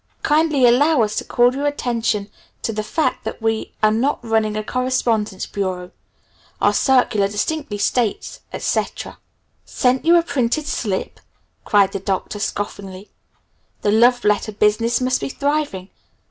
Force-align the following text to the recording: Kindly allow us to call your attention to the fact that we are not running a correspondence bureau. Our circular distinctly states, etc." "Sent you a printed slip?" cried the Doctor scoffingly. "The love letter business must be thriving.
Kindly 0.23 0.65
allow 0.65 1.03
us 1.03 1.15
to 1.17 1.23
call 1.23 1.53
your 1.53 1.67
attention 1.67 2.31
to 2.63 2.73
the 2.73 2.81
fact 2.81 3.23
that 3.23 3.39
we 3.39 3.71
are 3.83 3.91
not 3.91 4.17
running 4.25 4.57
a 4.57 4.63
correspondence 4.63 5.45
bureau. 5.45 5.91
Our 6.59 6.73
circular 6.73 7.27
distinctly 7.27 7.77
states, 7.77 8.39
etc." 8.51 9.19
"Sent 9.63 10.03
you 10.03 10.15
a 10.15 10.23
printed 10.23 10.65
slip?" 10.65 11.19
cried 11.65 11.91
the 11.91 11.99
Doctor 11.99 12.39
scoffingly. 12.39 13.11
"The 13.83 13.91
love 13.91 14.23
letter 14.25 14.51
business 14.53 14.99
must 15.01 15.21
be 15.21 15.29
thriving. 15.29 15.91